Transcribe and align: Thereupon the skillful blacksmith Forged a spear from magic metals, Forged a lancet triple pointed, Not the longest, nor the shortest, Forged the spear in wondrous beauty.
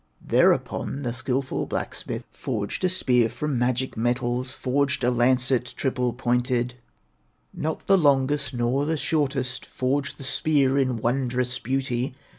Thereupon 0.25 1.03
the 1.03 1.13
skillful 1.13 1.67
blacksmith 1.67 2.25
Forged 2.31 2.83
a 2.83 2.89
spear 2.89 3.29
from 3.29 3.59
magic 3.59 3.95
metals, 3.95 4.51
Forged 4.53 5.03
a 5.03 5.11
lancet 5.11 5.75
triple 5.77 6.11
pointed, 6.13 6.73
Not 7.53 7.85
the 7.85 7.99
longest, 7.99 8.51
nor 8.51 8.87
the 8.87 8.97
shortest, 8.97 9.63
Forged 9.63 10.17
the 10.17 10.23
spear 10.23 10.75
in 10.79 10.97
wondrous 10.97 11.59
beauty. 11.59 12.15